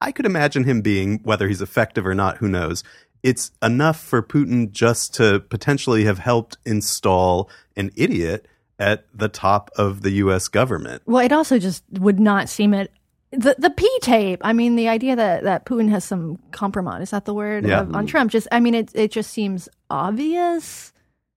[0.00, 2.84] I could imagine him being, whether he's effective or not, who knows.
[3.22, 8.46] It's enough for Putin just to potentially have helped install an idiot
[8.78, 10.48] at the top of the U.S.
[10.48, 11.02] government.
[11.06, 12.92] Well, it also just would not seem it.
[13.30, 14.40] The the P tape.
[14.42, 17.80] I mean, the idea that that Putin has some compromise is that the word Yeah.
[17.80, 18.30] of, on Trump.
[18.30, 20.92] Just I mean, it it just seems obvious.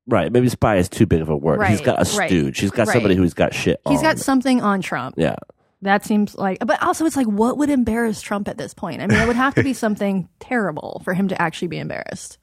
[0.07, 0.31] Right.
[0.31, 1.61] Maybe spy is too big of a word.
[1.67, 2.59] He's got a right, stooge.
[2.59, 4.03] He's got somebody who's got shit He's on.
[4.03, 5.15] got something on Trump.
[5.17, 5.35] Yeah.
[5.83, 9.01] That seems like, but also it's like, what would embarrass Trump at this point?
[9.01, 12.37] I mean, it would have to be something terrible for him to actually be embarrassed.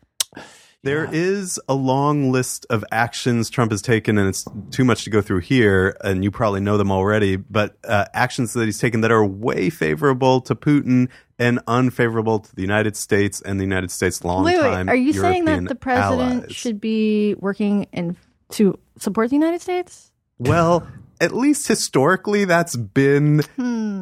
[0.84, 5.10] There is a long list of actions Trump has taken, and it's too much to
[5.10, 9.00] go through here, and you probably know them already, but uh, actions that he's taken
[9.00, 13.90] that are way favorable to Putin and unfavorable to the United States and the United
[13.90, 14.86] States long wait, time.
[14.86, 16.54] wait, are you saying that the president allies.
[16.54, 18.16] should be working in
[18.50, 20.12] to support the United States?
[20.38, 20.86] Well,
[21.20, 23.42] at least historically, that's been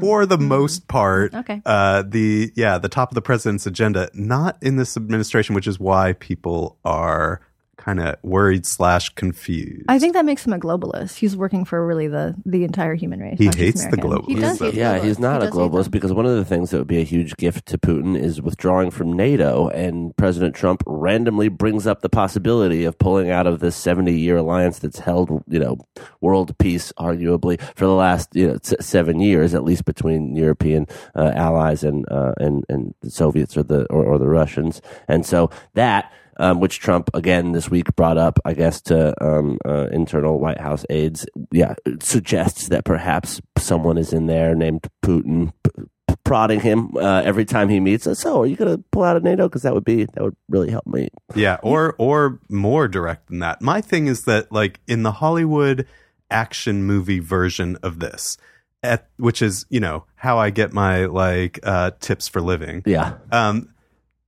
[0.01, 1.39] for the most part Hmm.
[1.39, 1.63] Okay.
[1.65, 4.11] uh, the yeah the top of the president's agenda.
[4.15, 7.41] Not in this administration, which is why people are
[7.87, 9.85] kind of worried slash confused.
[9.89, 11.15] I think that makes him a globalist.
[11.15, 13.39] He's working for really the the entire human race.
[13.39, 14.25] He hates the American.
[14.27, 16.45] He globalists, does hate the Yeah, he's not He a globalist because one of the
[16.45, 20.57] things that would be a huge gift to Putin is withdrawing from NATO, and President
[20.57, 25.45] Trump randomly brings up the possibility of pulling out of this seventy-year alliance that's held,
[25.47, 25.79] you know,
[26.21, 31.31] world peace arguably for the last you know seven years, at least between European uh,
[31.37, 35.51] allies and uh, and and the Soviets or the or, or the Russians, and so
[35.75, 36.13] that.
[36.39, 40.61] Um, which Trump again this week brought up, I guess, to um, uh, internal White
[40.61, 41.25] House aides.
[41.51, 45.85] Yeah, suggests that perhaps someone is in there named Putin, p-
[46.25, 48.07] prodding him uh, every time he meets.
[48.07, 48.21] us.
[48.21, 49.49] So, are you going to pull out of NATO?
[49.49, 51.09] Because that would be that would really help me.
[51.35, 53.63] Yeah, or or more direct than that.
[53.63, 55.87] My thing is that like in the Hollywood
[56.31, 58.37] action movie version of this,
[58.83, 62.83] at which is you know how I get my like uh, tips for living.
[62.85, 63.71] Yeah, Um,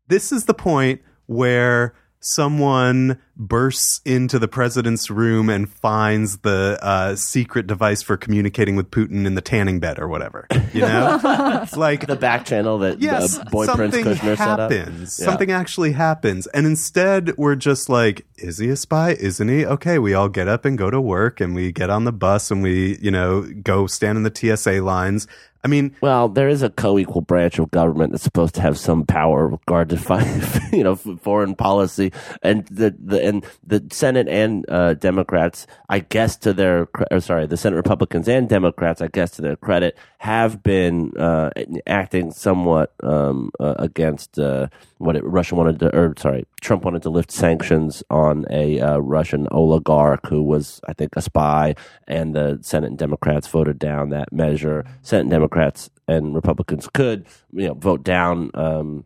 [0.06, 7.14] this is the point where someone bursts into the president's room and finds the uh,
[7.14, 10.46] secret device for communicating with Putin in the tanning bed or whatever.
[10.74, 11.20] You know,
[11.62, 14.70] it's like the back channel that yes, uh, boy Prince Kushner set up.
[14.72, 15.18] happens.
[15.18, 15.26] Yeah.
[15.26, 19.12] Something actually happens, and instead we're just like, "Is he a spy?
[19.12, 22.04] Isn't he?" Okay, we all get up and go to work, and we get on
[22.04, 25.28] the bus, and we, you know, go stand in the TSA lines.
[25.64, 29.04] I mean, Well, there is a co-equal branch of government that's supposed to have some
[29.04, 34.64] power with regard to you know foreign policy, and the, the and the Senate and
[34.68, 39.30] uh, Democrats, I guess to their or sorry, the Senate Republicans and Democrats, I guess
[39.32, 41.50] to their credit, have been uh,
[41.86, 47.02] acting somewhat um, uh, against uh, what it, Russia wanted to, or sorry, Trump wanted
[47.02, 51.74] to lift sanctions on a uh, Russian oligarch who was, I think, a spy,
[52.06, 54.84] and the Senate and Democrats voted down that measure.
[55.02, 59.04] Senate Democrats and Republicans could, you know, vote down um,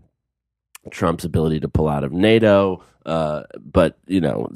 [0.90, 4.50] Trump's ability to pull out of NATO, uh, but you know,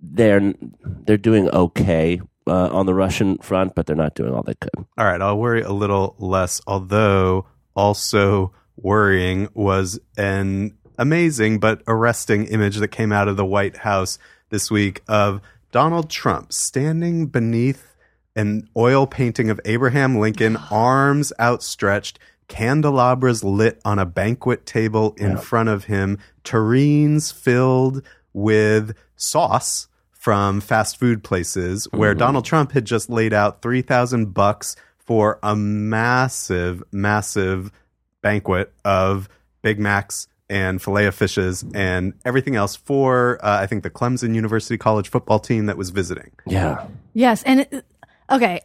[0.00, 2.20] they're they're doing okay.
[2.46, 4.70] Uh, on the Russian front, but they're not doing all they could.
[4.74, 6.60] all right, I'll worry a little less.
[6.66, 13.76] Although also worrying was an amazing but arresting image that came out of the White
[13.78, 15.40] House this week of
[15.72, 17.94] Donald Trump standing beneath
[18.36, 22.18] an oil painting of Abraham Lincoln, arms outstretched,
[22.50, 28.02] candelabras lit on a banquet table in front of him, tureens filled
[28.34, 34.76] with sauce from fast food places where Donald Trump had just laid out 3000 bucks
[34.98, 37.72] for a massive massive
[38.20, 39.28] banquet of
[39.62, 44.34] Big Macs and filet of fishes and everything else for uh, I think the Clemson
[44.34, 46.32] University College football team that was visiting.
[46.46, 46.86] Yeah.
[47.14, 47.86] Yes, and it,
[48.30, 48.60] okay,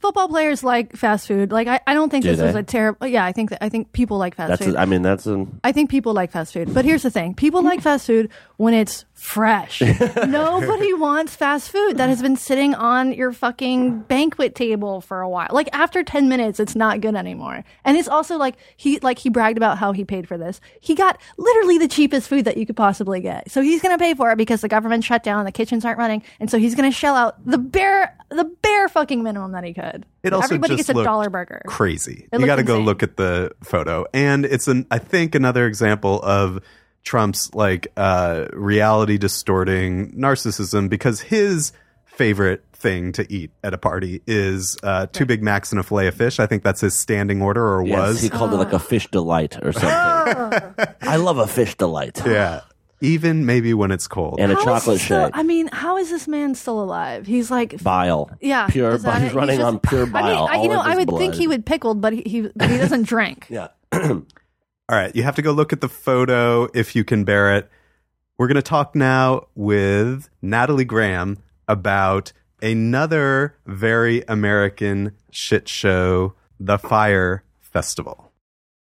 [0.00, 1.50] football players like fast food.
[1.52, 3.06] Like I, I don't think Do this is a terrible.
[3.06, 4.64] Yeah, I think that, I think people like fast That's.
[4.64, 4.74] food.
[4.74, 5.60] A, I mean, that's an.
[5.64, 6.72] I think people like fast food.
[6.74, 9.80] But here's the thing people like fast food when it's fresh.
[10.26, 15.28] Nobody wants fast food that has been sitting on your fucking banquet table for a
[15.28, 15.48] while.
[15.50, 17.64] Like after 10 minutes, it's not good anymore.
[17.84, 20.60] And it's also like he like he bragged about how he paid for this.
[20.80, 23.50] He got literally the cheapest food that you could possibly get.
[23.50, 25.98] So he's going to pay for it because the government shut down, the kitchens aren't
[25.98, 29.64] running, and so he's going to shell out the bare the bare fucking minimum that
[29.64, 30.06] he could.
[30.22, 31.62] It also Everybody just gets a dollar burger.
[31.66, 32.28] Crazy.
[32.32, 35.66] It you got to go look at the photo, and it's an I think another
[35.66, 36.60] example of
[37.04, 41.72] Trump's like uh, reality distorting narcissism because his
[42.04, 46.06] favorite thing to eat at a party is uh, two Big Macs and a fillet
[46.06, 46.38] of fish.
[46.38, 48.22] I think that's his standing order, or Yes, was.
[48.22, 49.90] he called it like a fish delight or something.
[51.02, 52.60] I love a fish delight yeah,
[53.04, 54.38] even maybe when it's cold.
[54.40, 55.36] and a How is chocolate he still- shake.
[55.36, 57.26] I mean, how is this man still alive?
[57.26, 58.30] He's like Bile.
[58.40, 58.92] Yeah, Pure.
[58.96, 59.20] is that Bile.
[59.22, 59.34] He's it?
[59.36, 60.24] running just- on pure bile.
[60.24, 61.34] I mean, I, you know, of I his would think blood.
[61.40, 63.46] he would pickled, but he he, but he doesn't drink.
[63.50, 63.68] Yeah.
[63.92, 67.70] All right, you have to go look at the photo if you can bear it.
[68.36, 71.38] We're going to talk now with Nathalie Graham
[71.68, 78.32] about another very American shit show, the Fyre Festival.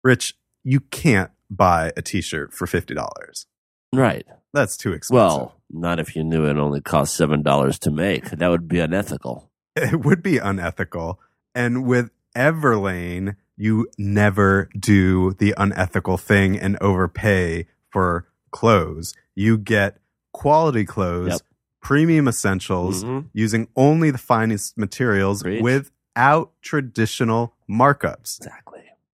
[0.04, 3.46] Rich, you can't buy a t shirt for $50.
[3.93, 4.25] Right.
[4.54, 5.15] That's too expensive.
[5.15, 8.25] Well, not if you knew it only cost seven dollars to make.
[8.32, 9.49] That would be unethical.
[9.75, 11.19] it would be unethical.
[11.56, 19.13] And with Everlane, you never do the unethical thing and overpay for clothes.
[19.36, 19.97] You get
[20.34, 21.41] quality clothes, Yep.
[21.82, 23.25] premium essentials, Mhm.
[23.34, 25.62] using only the finest materials Preach.
[25.62, 28.38] without traditional markups.
[28.39, 28.71] Exactly.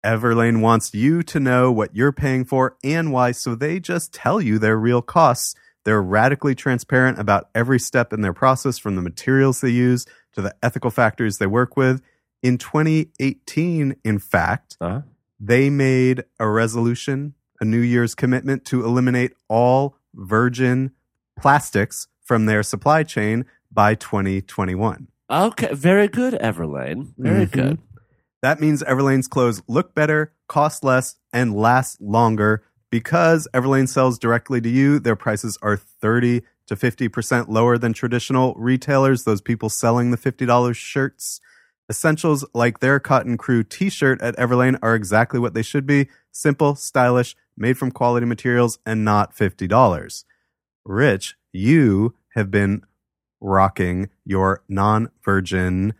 [0.05, 4.41] Everlane wants you to know what you're paying for and why, so they just tell
[4.41, 5.55] you their real costs.
[5.85, 10.43] They're radically transparent about every step in their process, from the materials they use to
[10.43, 12.03] the ethical factors they work with.
[12.43, 15.03] In 2018, in fact, Uh-huh.
[15.41, 20.91] they made a resolution, a New Year's commitment to eliminate all virgin
[21.39, 25.09] plastics from their supply chain by 2021.
[25.31, 25.75] Okay.
[25.75, 27.13] Very good, Everlane.
[27.19, 27.51] Very Mhm.
[27.53, 27.79] good.
[28.45, 32.63] That means Everlane's clothes look better, cost less, and last longer.
[32.91, 38.53] Because Everlane sells directly to you, their prices are 30 to 50% lower than traditional
[38.59, 41.41] retailers, those people selling the $50 shirts.
[41.89, 46.11] Essentials like their Cotton Crew t shirt at Everlane are exactly what they should be
[46.31, 50.25] simple, stylish, made from quality materials, and not $50.
[50.85, 52.83] Rich, you have been
[53.41, 55.95] rocking your non virgin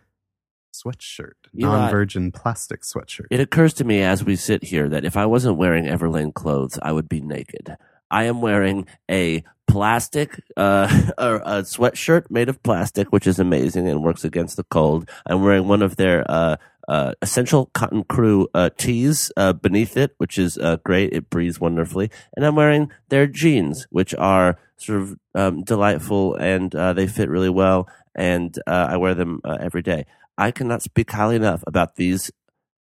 [0.75, 3.27] sweatshirt, non virgin plastic sweatshirt.
[3.31, 6.79] It occurs to me as we sit here that if I wasn't wearing Everlane clothes,
[6.81, 7.77] I would be naked.
[8.11, 10.87] I am wearing a plastic, uh,
[11.17, 15.09] a sweatshirt made of plastic, which is amazing and works against the cold.
[15.25, 20.13] I'm wearing one of their, uh, uh, essential cotton crew uh, tees uh, beneath it,
[20.17, 21.13] which is uh, great.
[21.13, 26.73] It breathes wonderfully, and I'm wearing their jeans, which are sort of um, delightful and
[26.75, 27.89] uh, they fit really well.
[28.13, 30.05] And uh, I wear them uh, every day.
[30.37, 32.31] I cannot speak highly enough about these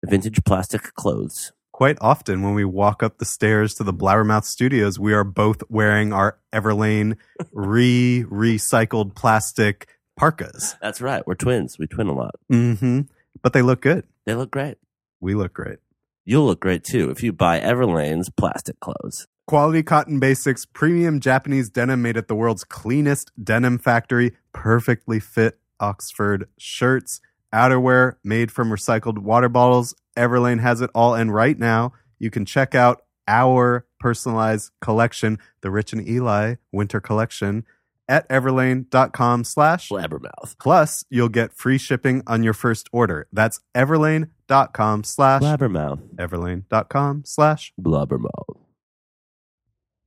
[0.05, 1.53] vintage plastic clothes.
[1.73, 5.63] Quite often, when we walk up the stairs to the Blabbermouth Studios, we are both
[5.69, 7.17] wearing our Everlane
[7.53, 10.75] re recycled plastic parkas.
[10.83, 11.25] That's right.
[11.27, 11.79] We're twins.
[11.79, 12.35] We twin a lot.
[12.49, 13.03] hmm
[13.43, 14.05] But they look good.
[14.27, 14.79] They look great.
[15.21, 15.79] We look great.
[16.25, 19.27] You'll look great too if you buy Everlane's plastic clothes.
[19.47, 25.59] Quality cotton basics, premium Japanese denim made at the world's cleanest denim factory, perfectly fit
[25.81, 27.21] Oxford shirts,
[27.53, 29.95] outerwear made from recycled water bottles.
[30.17, 31.15] Everlane has it all.
[31.15, 37.01] And right now, you can check out our personalized collection, the Rich and Eli Winter
[37.01, 37.65] Collection,
[38.09, 40.57] at everlane.com slash Blabbermouth.
[40.59, 43.27] plus you'll get free shipping on your first order.
[43.33, 46.01] That's everlane.com slash Blabbermouth.
[46.17, 48.57] everlane.com slash Blabbermouth.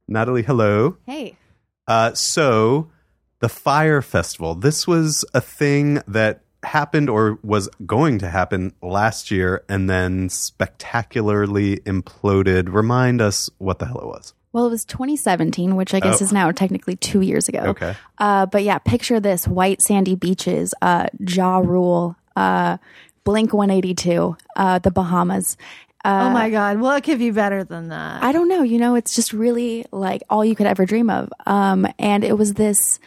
[0.08, 0.98] Natalie, hello.
[1.06, 1.38] Hey,
[1.88, 2.90] Uh, so
[3.40, 9.32] the Fyre Festival, this was a thing that happened or was going to happen last
[9.32, 12.72] year and then spectacularly imploded.
[12.74, 14.34] Remind us what the hell it was.
[14.54, 16.26] Well, it was 2017, which I guess Oh.
[16.26, 17.60] is now technically two years ago.
[17.68, 17.96] Okay.
[18.18, 22.78] Uh, but yeah, picture this white sandy beaches, uh, Ja Rule, uh,
[23.24, 25.56] Blink 182, uh, the Bahamas.
[26.04, 28.24] Uh, oh my God, Well, what could be better than that?
[28.24, 28.64] I don't know.
[28.64, 31.32] You know, it's just really like all you could ever dream of.
[31.46, 33.00] Um, and it was this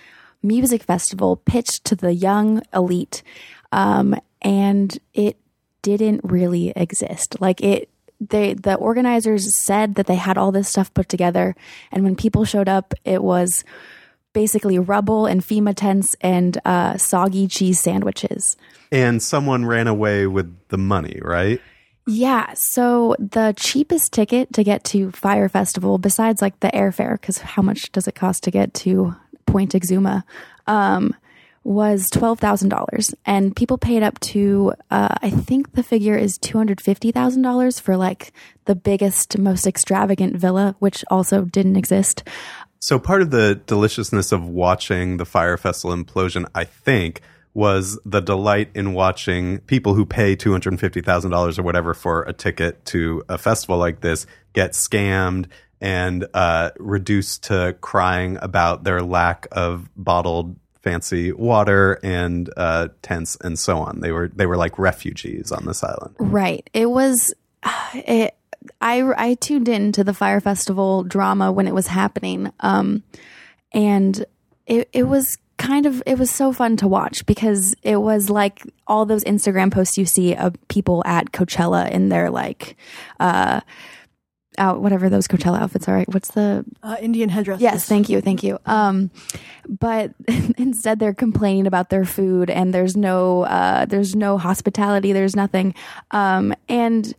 [0.44, 3.22] music festival pitched to the young elite.
[3.72, 5.36] Um, and it
[5.82, 7.40] didn't really exist.
[7.40, 7.88] Like it,
[8.20, 11.56] they, the organizers said that they had all this stuff put together.
[11.90, 13.64] And when people showed up, it was
[14.32, 18.56] basically rubble and FEMA tents and uh, soggy cheese sandwiches.
[18.92, 21.60] And someone ran away with the money, right?
[22.06, 22.52] Yeah.
[22.54, 27.62] So the cheapest ticket to get to Fyre Festival, besides like the airfare, because how
[27.62, 30.24] much does it cost to get to Point Exuma,
[30.66, 31.14] um,
[31.64, 36.36] was twelve thousand dollars, and people paid up to uh, I think the figure is
[36.38, 38.32] two hundred fifty thousand dollars for like
[38.66, 42.22] the biggest, most extravagant villa, which also didn't exist.
[42.80, 47.22] So part of the deliciousness of watching the Fyre Festival implosion, I think,
[47.54, 51.62] was the delight in watching people who pay two hundred and fifty thousand dollars or
[51.62, 55.46] whatever for a ticket to a festival like this get scammed
[55.80, 63.36] and uh, reduced to crying about their lack of bottled fancy water and uh, tents
[63.40, 64.00] and so on.
[64.00, 66.14] They were they were like refugees on this island.
[66.18, 66.68] Right.
[66.72, 67.34] It was.
[67.94, 68.34] It,
[68.80, 73.02] I I tuned into the Fyre Festival drama when it was happening, um,
[73.72, 74.24] and
[74.66, 78.62] it it was kind of it was so fun to watch because it was like
[78.86, 82.76] all those Instagram posts you see of people at Coachella in their like.
[83.20, 83.60] Uh,
[84.58, 86.02] out whatever those Coachella outfits are.
[86.02, 87.60] What's the uh, Indian headdress.
[87.60, 88.58] Yes, thank you, thank you.
[88.66, 89.10] Um,
[89.68, 90.12] but
[90.58, 95.12] instead, they're complaining about their food, and there's no, uh, there's no hospitality.
[95.12, 95.74] There's nothing,
[96.10, 97.14] um, and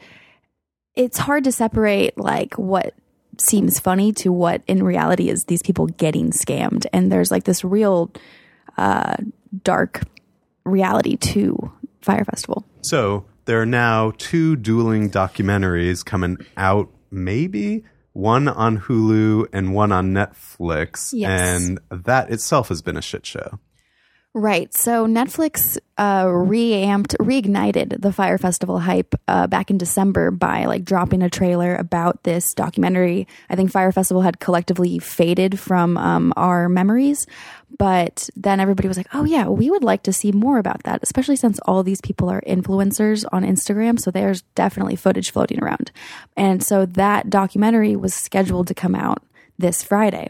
[0.96, 2.94] it's hard to separate like what
[3.38, 6.86] seems funny to what in reality is these people getting scammed.
[6.94, 8.12] And there's like this real
[8.78, 9.18] uh,
[9.64, 10.02] dark
[10.64, 11.72] reality to
[12.02, 12.66] Fyre Festival.
[12.82, 19.92] So there are now two dueling documentaries coming out, maybe one on Hulu and one
[19.92, 21.12] on Netflix.
[21.14, 21.62] Yes.
[21.62, 23.60] And that itself has been a shit show.
[24.38, 24.74] Right.
[24.74, 30.84] So Netflix uh, reamped, reignited the Fyre Festival hype uh, back in December by like
[30.84, 33.30] dropping a trailer about this documentary.
[33.50, 37.28] I think Fyre Festival had collectively faded from um, our memories,
[37.80, 41.00] but then everybody was like, "Oh yeah, we would like to see more about that,"
[41.02, 43.98] especially since all these people are influencers on Instagram.
[43.98, 45.94] So there's definitely footage floating around,
[46.36, 49.24] and so that documentary was scheduled to come out
[49.58, 50.30] this Friday.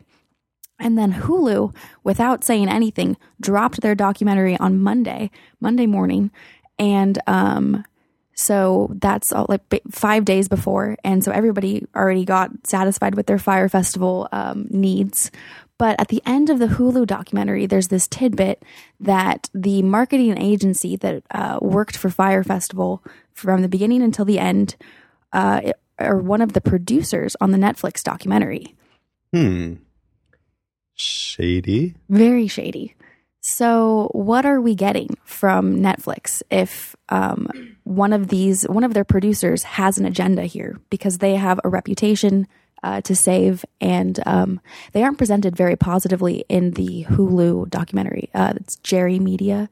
[0.79, 6.31] And then Hulu, without saying anything, dropped their documentary on Monday, Monday morning.
[6.77, 7.85] And um,
[8.33, 10.97] so that's all, like five days before.
[11.03, 15.31] And so everybody already got satisfied with their Fyre Festival um, needs.
[15.77, 18.63] But at the end of the Hulu documentary, there's this tidbit
[18.99, 24.39] that the marketing agency that uh, worked for Fyre Festival from the beginning until the
[24.39, 24.75] end,
[25.33, 28.75] uh, are one of the producers on the Netflix documentary.
[29.33, 29.75] Hmm.
[30.95, 31.95] Shady.
[32.09, 32.95] Very shady.
[33.41, 39.03] So, what are we getting from Netflix if um, one of these, one of their
[39.03, 42.47] producers has an agenda here because they have a reputation
[42.81, 44.59] uh, to save and um,
[44.93, 48.29] they aren't presented very positively in the Hulu documentary.
[48.33, 49.69] Uh, it's Jerry Media.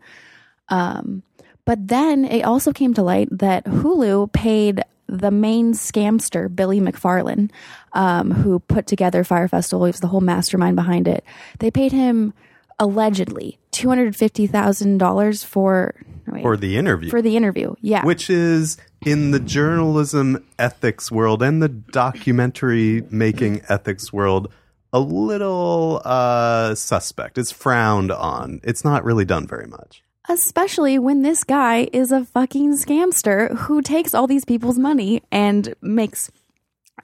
[0.69, 1.23] Um,
[1.65, 7.51] but then it also came to light that Hulu paid the main scamster, Billy McFarland,
[7.93, 9.85] um, who put together Fyre Festival.
[9.85, 11.23] He was the whole mastermind behind it.
[11.59, 12.33] They paid him
[12.79, 15.93] allegedly two hundred fifty thousand dollars for
[16.27, 17.09] wait, For the interview.
[17.09, 17.75] for the interview.
[17.81, 24.51] Yeah, which is in the journalism ethics world and the documentary making ethics world
[24.91, 27.37] a little uh, suspect.
[27.37, 28.61] It's frowned on.
[28.63, 30.03] It's not really done very much.
[30.29, 35.73] Especially when this guy is a fucking scamster who takes all these people's money and
[35.81, 36.31] makes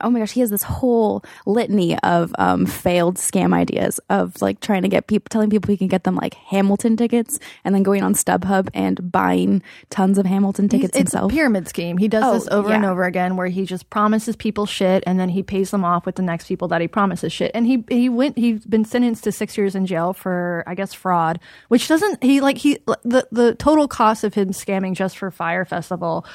[0.02, 4.60] oh my gosh he has this whole litany of um, failed scam ideas of like
[4.60, 7.84] trying to get people telling people he can get them like hamilton tickets and then
[7.84, 11.98] going on stubhub and buying tons of hamilton He's- tickets it's himself a pyramid scheme.
[11.98, 15.20] He does Oh, this over and over again, where he just promises people shit, and
[15.20, 17.52] then he pays them off with the next people that he promises shit.
[17.54, 18.38] And he he went.
[18.38, 22.42] He's been sentenced to six years in jail for I guess fraud, which doesn't he
[22.42, 26.26] like he the the total cost of him scamming just for Fyre Festival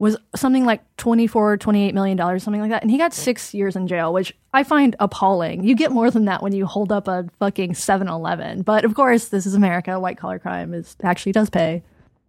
[0.00, 2.82] was something like 24 28 million dollars something like that.
[2.82, 5.62] And he got six years in jail which i find appalling.
[5.62, 9.28] You get more than that when you hold up a fucking 7-eleven but of course
[9.28, 10.00] this is america.
[10.00, 11.82] White collar crime is actually does pay.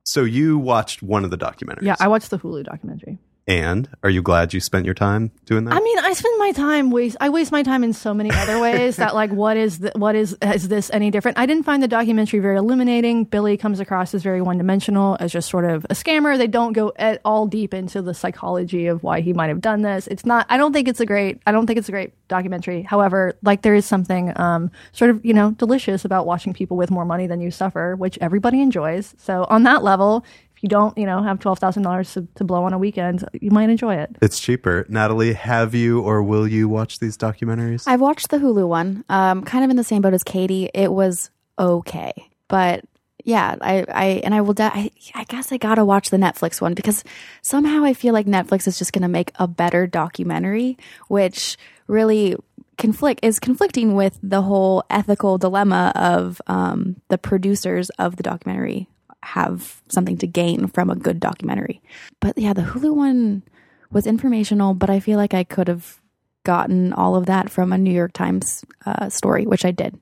[0.04, 1.84] So you watched one of the documentaries.
[1.84, 3.18] yeah i watched the hulu documentary
[3.48, 5.74] And are you glad you spent your time doing that?
[5.74, 7.18] I mean, I spend my time waste.
[7.20, 10.16] I waste my time in so many other ways that, like, what is the, what
[10.16, 11.40] is is this any different?
[11.40, 13.24] I didn't find the documentary very illuminating.
[13.24, 16.38] Billy comes across as very one dimensional, as just sort of a scammer.
[16.38, 19.82] They don't go at all deep into the psychology of why he might have done
[19.82, 20.06] this.
[20.08, 20.46] It's not.
[20.48, 21.42] I don't think it's a great.
[21.48, 22.84] I don't think it's a great documentary.
[22.84, 26.92] However, like there is something um, sort of you know delicious about watching people with
[26.92, 29.16] more money than you suffer, which everybody enjoys.
[29.18, 30.24] So on that level,
[30.62, 33.70] you don't, you know, have twelve thousand dollars to blow on a weekend, you might
[33.70, 34.16] enjoy it.
[34.22, 34.86] it's cheaper.
[34.90, 37.84] Nathalie, have you or will you watch these documentaries?
[37.88, 40.70] I've watched the Hulu one, um, kind of in the same boat as Katie.
[40.74, 42.14] It was okay,
[42.48, 42.86] but
[43.24, 44.54] yeah, I, I and I will.
[44.54, 47.04] De- I, I guess I gotta watch the Netflix one because
[47.42, 51.58] somehow I feel like Netflix is just gonna make a better documentary, which
[51.88, 52.36] really
[52.78, 58.88] conflict is conflicting with the whole ethical dilemma of um, the producers of the documentary
[59.24, 61.82] have something to gain from a good documentary.
[62.20, 63.44] But yeah, the Hulu one
[63.92, 66.00] was informational, but I feel like I could have
[66.44, 69.98] gotten all of that from a New York Times uh, story, which I did.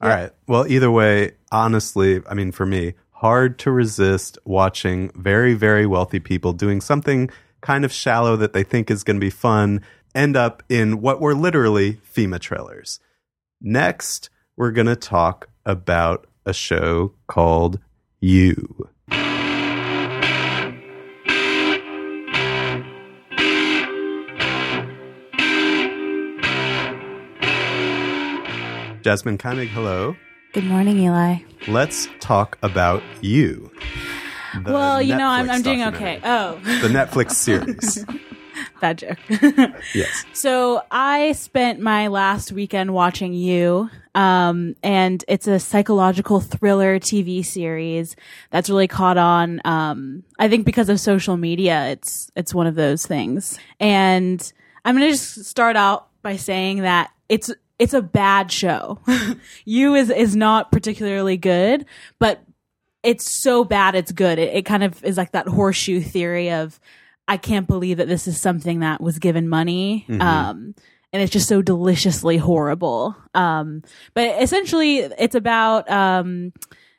[0.00, 0.30] All right.
[0.46, 6.18] Well, either way, honestly, I mean, for me, hard to resist watching very, very wealthy
[6.18, 7.30] people doing something
[7.60, 9.80] kind of shallow that they think is going to be fun
[10.14, 12.98] end up in what were literally FEMA trailers.
[13.60, 17.78] Next, we're going to talk about a show called
[18.24, 18.88] You.
[29.02, 30.14] Jasmyne Keimig, hello.
[30.52, 31.38] Good morning, Eli.
[31.66, 33.72] Let's talk about you.
[34.64, 36.20] Well, you know, I'm, I'm doing okay.
[36.22, 38.06] Oh, The Netflix series.
[38.82, 39.18] bad joke.
[39.94, 40.26] yes.
[40.34, 47.42] so I spent my last weekend watching You, um, and it's a psychological thriller TV
[47.46, 48.16] series
[48.50, 49.60] that's really caught on.
[49.64, 53.58] Um, I think because of social media, it's it's one of those things.
[53.80, 54.52] And
[54.84, 58.98] I'm gonna just start out by saying that it's it's a bad show.
[59.64, 61.86] you is is not particularly good,
[62.18, 62.42] but
[63.04, 64.38] it's so bad it's good.
[64.38, 66.80] It, it kind of is like that horseshoe theory of
[67.28, 70.06] I can't believe that this is something that was given money.
[70.20, 70.74] Um,
[71.12, 73.14] and it's just so deliciously horrible.
[73.34, 73.82] Um,
[74.14, 76.52] but essentially, it's about um,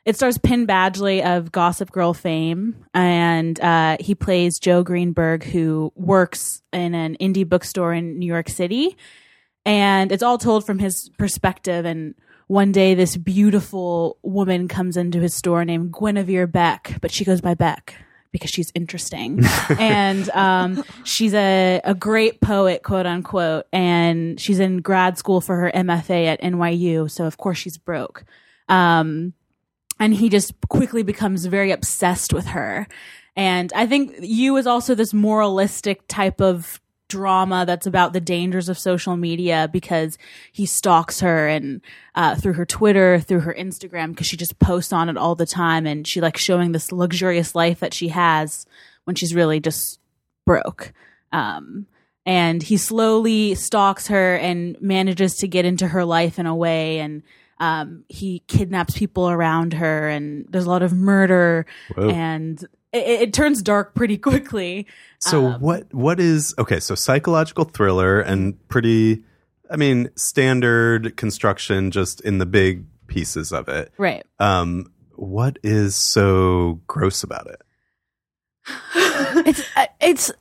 [0.04, 5.92] it stars Penn Badgley of Gossip Girl fame, and uh, he plays Joe Greenberg, who
[5.96, 8.96] works in an indie bookstore in New York City
[9.64, 12.14] and it's all told from his perspective and
[12.46, 17.40] one day this beautiful woman comes into his store named Guinevere Beck, but she goes
[17.40, 17.94] by Beck
[18.34, 19.44] because she's interesting.
[19.78, 25.54] and um, she's a, a great poet, quote unquote, and she's in grad school for
[25.54, 28.24] her MFA at NYU, so of course she's broke.
[28.68, 29.34] Um,
[30.00, 32.88] and he just quickly becomes very obsessed with her.
[33.36, 38.68] And I think you is also this moralistic type of drama that's about the dangers
[38.68, 40.18] of social media because
[40.52, 41.80] he stalks her and
[42.14, 45.46] uh, through her Twitter, through her Instagram, because she just posts on it all the
[45.46, 48.66] time, and she likes showing this luxurious life that she has
[49.04, 50.00] when she's really just
[50.46, 50.92] broke.
[51.32, 51.86] Um,
[52.26, 56.98] and he slowly stalks her and manages to get into her life in a way
[57.00, 57.22] and
[57.60, 62.10] um, he kidnaps people around her and there's a lot of murder Whoa.
[62.10, 64.86] and it, it turns dark pretty quickly
[65.18, 69.22] So Um, what what is okay, so psychological thriller and pretty
[69.70, 73.92] I mean, standard construction just in the big pieces of it.
[73.98, 77.62] right Um what is so gross about it?
[79.46, 80.32] It's uh, it's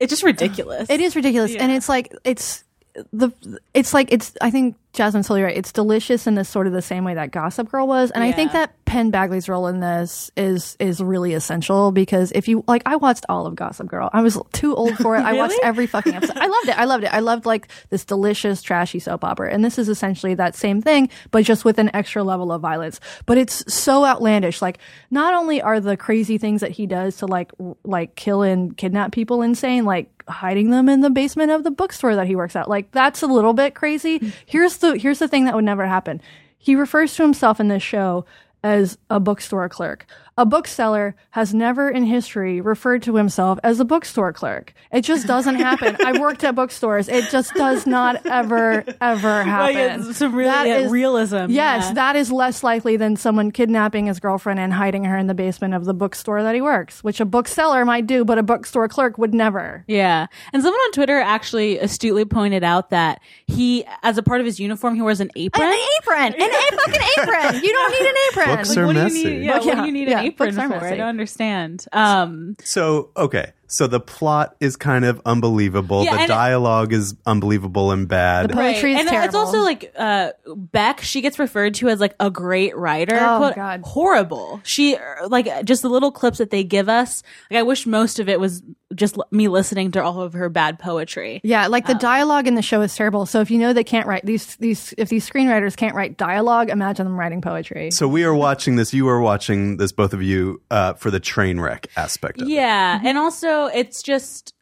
[0.00, 2.64] it's just ridiculous It is ridiculous, and it's like it's
[3.12, 3.30] the
[3.74, 4.32] it's like it's.
[4.40, 5.56] I think Jasmyne's totally right.
[5.56, 8.32] It's delicious in this sort of the same way that Gossip Girl was, and I
[8.32, 12.82] think that Penn Badgley's role in this is is really essential because if you like,
[12.86, 14.08] I watched all of Gossip Girl.
[14.12, 15.20] I was too old for it.
[15.22, 16.36] I watched every fucking episode.
[16.38, 16.78] I loved it.
[16.78, 17.12] I loved it.
[17.12, 21.08] I loved like this delicious trashy soap opera, and this is essentially that same thing,
[21.32, 23.00] but just with an extra level of violence.
[23.26, 24.62] But it's so outlandish.
[24.62, 24.78] Like,
[25.10, 28.76] not only are the crazy things that he does to like r- like kill and
[28.76, 32.54] kidnap people insane, like hiding them in the basement of the bookstore that he works
[32.54, 32.68] at.
[32.68, 34.20] Like that's a little bit crazy.
[34.20, 34.32] Mm.
[34.46, 36.20] Here's the here's the thing that would never happen.
[36.58, 38.24] He refers to himself in this show
[38.66, 40.06] as a bookstore clerk.
[40.38, 44.74] A bookseller has never in history referred to himself as a bookstore clerk.
[44.92, 45.96] It just doesn't happen.
[46.04, 47.08] I've worked at bookstores.
[47.08, 50.08] It just does not ever, ever happen.
[50.10, 51.92] it's some really That is- realism Yes, yeah.
[51.94, 55.72] that is less likely than someone kidnapping his girlfriend and hiding her in the basement
[55.72, 59.16] of the bookstore that he works, which a bookseller might do, but a bookstore clerk
[59.16, 59.84] would never.
[59.88, 60.26] Yeah.
[60.52, 64.60] And someone on Twitter actually astutely pointed out that he, as a part of his
[64.60, 65.64] uniform, he wears an apron.
[65.66, 67.62] An apron, an a fucking apron.
[67.64, 68.56] You don't need an apron.
[68.56, 69.22] Books Like, are what messy.
[69.22, 69.44] do you need?
[69.46, 70.86] Yeah, Well, what do yeah, you need yeah, an apron books are for?
[70.86, 71.84] I don't understand.
[71.92, 73.52] Um, So, okay.
[73.68, 76.04] So the plot is kind of unbelievable.
[76.04, 78.50] Yeah, the dialogue is unbelievable and bad.
[78.50, 81.00] The Poetry is and it's also like uh, Beck.
[81.00, 83.18] She gets referred to as like a great writer.
[83.18, 83.80] Oh, but God.
[83.82, 84.60] horrible.
[84.62, 87.22] She uh, like just the little clips that they give us.
[87.50, 88.62] Like I wish most of it was
[88.94, 91.40] just l- me listening to all of her bad poetry.
[91.42, 93.26] Yeah, like the dialogue in the show is terrible.
[93.26, 96.70] So if you know they can't write these these if these screenwriters can't write dialogue,
[96.70, 97.90] imagine them writing poetry.
[97.90, 98.94] so we are watching this.
[98.94, 102.52] You are watching this, both of you, uh, for the train wreck aspect of it.
[102.52, 104.54] Yeah, and also it's just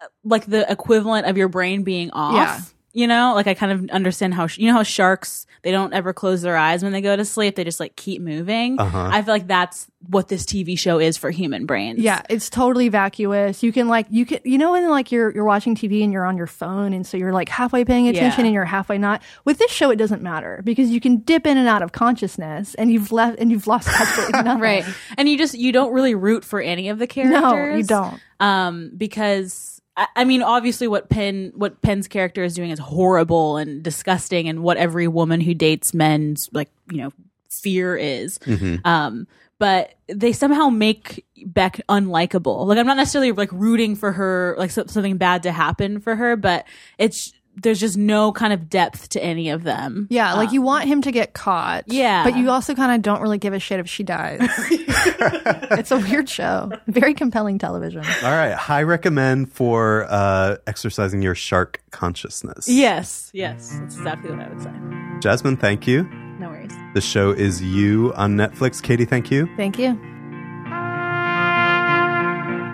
[0.00, 2.34] uh, like the equivalent of your brain being off.
[2.34, 2.60] Yeah.
[2.96, 5.92] You know, like I kind of understand how sh- you know how sharks they don't
[5.92, 8.80] ever close their eyes when they go to sleep; they just like keep moving.
[8.80, 9.10] Uh-huh.
[9.12, 11.98] I feel like that's what this TV show is for human brains.
[11.98, 13.62] Yeah, it's totally vacuous.
[13.62, 16.24] You can like you can you know when like you're you're watching TV and you're
[16.24, 18.46] on your phone and so you're like halfway paying attention Yeah.
[18.46, 19.20] and you're halfway not.
[19.44, 22.74] With this show it doesn't matter because you can dip in and out of consciousness
[22.76, 24.62] and you've left and you've lost absolutely nothing.
[24.62, 24.84] right.
[25.18, 27.40] And you just you don't really root for any of the characters.
[27.42, 28.20] No, you don't.
[28.40, 33.56] um, because I, I mean, obviously, what Penn what Penn's character is doing is horrible
[33.56, 37.12] and disgusting, and what every woman who dates men's like you know
[37.50, 38.38] fear is.
[38.84, 39.26] Um,
[39.58, 42.66] but they somehow make Beck unlikable.
[42.66, 46.14] Like I'm not necessarily like rooting for her, like so- something bad to happen for
[46.14, 46.66] her, but
[46.98, 50.06] it's there's just no kind of depth to any of them.
[50.10, 51.84] Yeah, like you want him to get caught.
[51.86, 52.24] Yeah.
[52.24, 54.38] But you also kind of don't really give a shit if she dies.
[54.70, 56.70] it's a weird show.
[56.86, 58.04] Very compelling television.
[58.22, 58.52] All right.
[58.52, 62.68] High recommend for uh, exercising your shark consciousness.
[62.68, 64.70] Yes, yes, that's exactly what I would say.
[65.26, 66.04] Jasmyne, thank you.
[66.38, 66.72] No worries.
[66.94, 68.82] The show is You on Netflix.
[68.82, 69.48] Katie, thank you.
[69.56, 69.98] Thank you.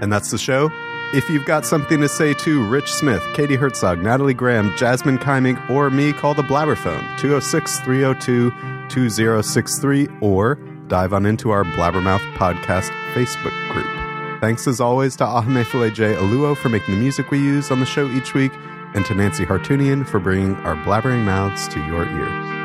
[0.03, 0.69] And that's the show.
[1.15, 5.69] If you've got something to say to Rich Smith, Katie Herzog, Nathalie Graham, Jasmyne Keimig,
[5.69, 8.51] or me, call the Blabberphone 206 302
[8.89, 10.55] 2063 or
[10.87, 14.41] dive on into our Blabbermouth Podcast Facebook group.
[14.41, 16.15] Thanks as always to Ahamefule J.
[16.15, 18.53] Oluo for making the music we use on the show each week,
[18.95, 22.62] and to Nancy Hartunian for bringing our blabbering mouths to your ears.